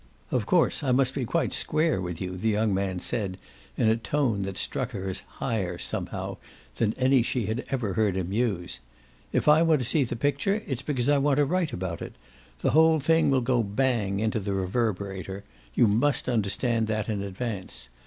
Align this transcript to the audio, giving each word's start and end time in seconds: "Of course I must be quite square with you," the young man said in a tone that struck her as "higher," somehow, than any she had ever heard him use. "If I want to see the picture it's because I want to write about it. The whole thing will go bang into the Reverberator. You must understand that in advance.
"Of 0.31 0.47
course 0.47 0.81
I 0.81 0.91
must 0.91 1.13
be 1.13 1.25
quite 1.25 1.53
square 1.53 2.01
with 2.01 2.19
you," 2.19 2.35
the 2.35 2.49
young 2.49 2.73
man 2.73 2.97
said 2.97 3.37
in 3.77 3.87
a 3.87 3.95
tone 3.95 4.39
that 4.41 4.57
struck 4.57 4.93
her 4.93 5.07
as 5.07 5.19
"higher," 5.19 5.77
somehow, 5.77 6.37
than 6.77 6.93
any 6.97 7.21
she 7.21 7.45
had 7.45 7.63
ever 7.69 7.93
heard 7.93 8.17
him 8.17 8.33
use. 8.33 8.79
"If 9.31 9.47
I 9.47 9.61
want 9.61 9.77
to 9.81 9.85
see 9.85 10.03
the 10.03 10.15
picture 10.15 10.63
it's 10.65 10.81
because 10.81 11.07
I 11.07 11.19
want 11.19 11.37
to 11.37 11.45
write 11.45 11.71
about 11.71 12.01
it. 12.01 12.13
The 12.61 12.71
whole 12.71 12.99
thing 12.99 13.29
will 13.29 13.41
go 13.41 13.61
bang 13.61 14.19
into 14.19 14.39
the 14.39 14.53
Reverberator. 14.55 15.43
You 15.75 15.85
must 15.87 16.27
understand 16.27 16.87
that 16.87 17.07
in 17.07 17.21
advance. 17.21 17.89